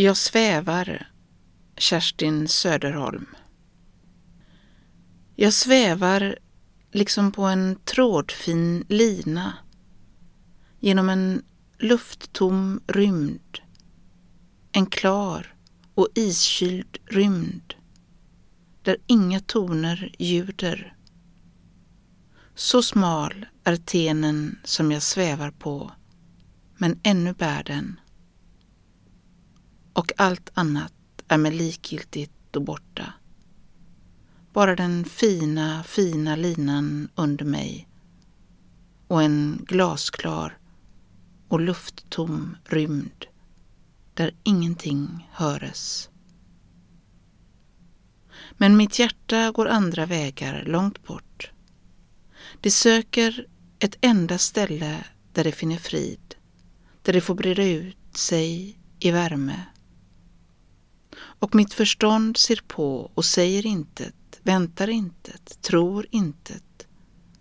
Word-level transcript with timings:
Jag 0.00 0.16
svävar, 0.16 1.10
Kerstin 1.76 2.48
Söderholm. 2.48 3.26
Jag 5.36 5.52
svävar 5.52 6.38
liksom 6.92 7.32
på 7.32 7.42
en 7.42 7.76
trådfin 7.84 8.84
lina 8.88 9.52
genom 10.80 11.08
en 11.08 11.42
lufttom 11.78 12.80
rymd. 12.86 13.58
En 14.72 14.86
klar 14.86 15.54
och 15.94 16.08
iskyld 16.14 16.98
rymd 17.06 17.74
där 18.82 18.96
inga 19.06 19.40
toner 19.40 20.14
ljuder. 20.18 20.96
Så 22.54 22.82
smal 22.82 23.46
är 23.64 23.76
tenen 23.76 24.58
som 24.64 24.92
jag 24.92 25.02
svävar 25.02 25.50
på, 25.50 25.92
men 26.76 27.00
ännu 27.02 27.32
bär 27.32 27.64
den. 27.64 28.00
Och 30.08 30.12
allt 30.16 30.50
annat 30.54 30.92
är 31.28 31.38
mig 31.38 31.52
likgiltigt 31.52 32.56
och 32.56 32.62
borta. 32.62 33.12
Bara 34.52 34.76
den 34.76 35.04
fina, 35.04 35.82
fina 35.82 36.36
linan 36.36 37.08
under 37.14 37.44
mig 37.44 37.88
och 39.08 39.22
en 39.22 39.64
glasklar 39.66 40.58
och 41.48 41.60
lufttom 41.60 42.56
rymd 42.64 43.26
där 44.14 44.34
ingenting 44.42 45.28
höres. 45.32 46.10
Men 48.52 48.76
mitt 48.76 48.98
hjärta 48.98 49.50
går 49.50 49.68
andra 49.68 50.06
vägar 50.06 50.64
långt 50.66 51.04
bort. 51.04 51.50
Det 52.60 52.70
söker 52.70 53.46
ett 53.78 53.98
enda 54.00 54.38
ställe 54.38 55.04
där 55.32 55.44
det 55.44 55.52
finner 55.52 55.76
frid, 55.76 56.34
där 57.02 57.12
det 57.12 57.20
får 57.20 57.34
breda 57.34 57.64
ut 57.64 58.16
sig 58.16 58.78
i 58.98 59.10
värme. 59.10 59.64
Och 61.38 61.54
mitt 61.54 61.74
förstånd 61.74 62.36
ser 62.36 62.60
på 62.66 63.10
och 63.14 63.24
säger 63.24 63.66
intet, 63.66 64.40
väntar 64.42 64.88
intet, 64.88 65.62
tror 65.62 66.06
intet 66.10 66.86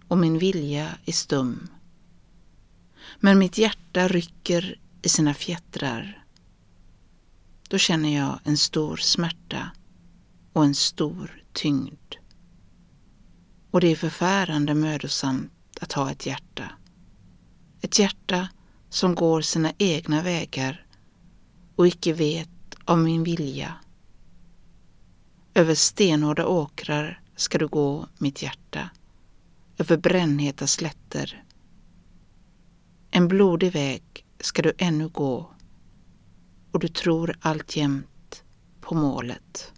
och 0.08 0.18
min 0.18 0.40
vilja 0.40 0.98
är 1.06 1.12
stum. 1.12 1.68
Men 3.20 3.40
mitt 3.40 3.58
hjärta 3.58 4.08
rycker 4.08 4.80
i 5.02 5.10
sina 5.10 5.34
fjättrar. 5.34 6.26
Då 7.70 7.78
känner 7.78 8.16
jag 8.16 8.40
en 8.44 8.58
stor 8.58 8.98
smärta 8.98 9.72
och 10.54 10.66
en 10.66 10.76
stor 10.76 11.44
tyngd. 11.54 12.16
Och 13.72 13.82
det 13.82 13.88
är 13.88 13.96
förfärande 13.96 14.74
mödosamt 14.74 15.78
att 15.82 15.94
ha 15.94 16.12
ett 16.12 16.26
hjärta. 16.26 16.72
Ett 17.82 18.00
hjärta 18.00 18.48
som 18.90 19.16
går 19.16 19.42
sina 19.42 19.74
egna 19.78 20.24
vägar 20.24 20.86
och 21.76 21.88
icke 21.88 22.14
vet 22.14 22.50
av 22.86 23.00
min 23.00 23.24
vilja. 23.24 23.74
Över 25.58 25.76
stenhårda 25.76 26.48
åkrar 26.48 27.22
ska 27.36 27.58
du 27.58 27.68
gå, 27.68 28.08
mitt 28.18 28.42
hjärta, 28.42 28.90
över 29.78 29.98
brännheta 29.98 30.68
slätter. 30.68 31.44
En 33.12 33.28
blodig 33.28 33.72
väg 33.72 34.26
ska 34.40 34.62
du 34.62 34.74
ännu 34.78 35.08
gå 35.08 35.52
och 36.72 36.80
du 36.80 36.88
tror 36.88 37.36
alltjämt 37.42 38.44
på 38.82 38.96
målet. 38.96 39.74